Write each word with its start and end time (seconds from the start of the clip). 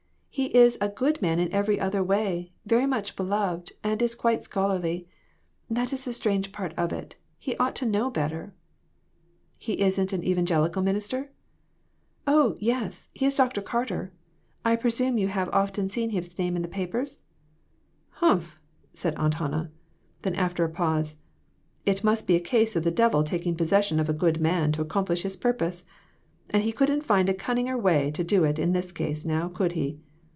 He 0.33 0.45
is 0.55 0.77
a 0.79 0.87
good 0.87 1.21
man 1.21 1.39
in 1.39 1.51
every 1.51 1.77
other 1.77 2.01
way, 2.01 2.53
very 2.65 2.85
much 2.85 3.17
beloved 3.17 3.73
and 3.83 4.01
is 4.01 4.15
quite 4.15 4.45
scholarly. 4.45 5.05
That 5.69 5.91
is 5.91 6.05
the 6.05 6.13
strange 6.13 6.53
part 6.53 6.73
of 6.77 6.93
it, 6.93 7.17
he 7.37 7.57
ought 7.57 7.75
to 7.75 7.85
know 7.85 8.09
better."" 8.09 8.53
He 9.67 9.81
isn't 9.81 10.13
an 10.13 10.23
evangelical 10.23 10.81
minister?" 10.81 11.31
"Oh, 12.35 12.55
yes; 12.61 13.09
he 13.13 13.25
is 13.25 13.35
Dr. 13.35 13.61
Carter. 13.61 14.13
I 14.63 14.77
presume 14.77 15.17
you 15.17 15.27
have 15.27 15.49
often 15.49 15.89
seen 15.89 16.11
his 16.11 16.37
name 16.39 16.55
in 16.55 16.61
the 16.61 16.69
papers."" 16.69 17.23
Humph!" 18.21 18.57
said 18.93 19.15
Aunt 19.15 19.33
Hannah. 19.33 19.69
Then, 20.21 20.35
after 20.35 20.63
a 20.63 20.69
pause 20.69 21.23
"It 21.85 22.05
must 22.05 22.25
be 22.25 22.37
a 22.37 22.39
case 22.39 22.77
of 22.77 22.85
the 22.85 22.89
devil 22.89 23.25
taking 23.25 23.53
possession 23.57 23.99
of 23.99 24.07
a 24.07 24.13
good 24.13 24.39
man 24.39 24.71
to 24.71 24.81
accomplish 24.81 25.23
his 25.23 25.35
pur 25.35 25.51
pose 25.53 25.83
and 26.49 26.63
he 26.63 26.71
couldn't 26.71 27.01
find 27.01 27.27
a 27.27 27.33
cunninger 27.33 27.77
way 27.77 28.11
to 28.11 28.23
do 28.23 28.45
it 28.45 28.59
in 28.59 28.71
this 28.71 28.93
case; 28.93 29.25
now, 29.25 29.49
could 29.49 29.73
he? 29.73 29.99